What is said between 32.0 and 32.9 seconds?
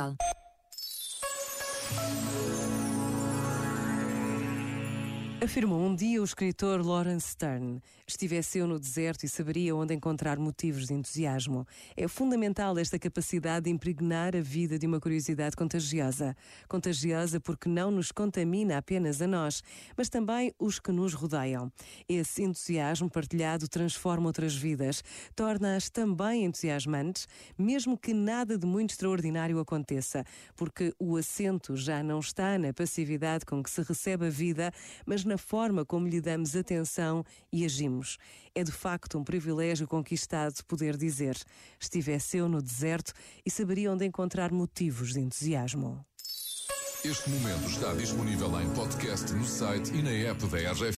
não está na